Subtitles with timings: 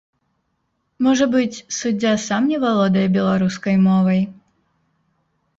[1.07, 4.19] Можа быць, суддзя сам не валодае беларускай мовай?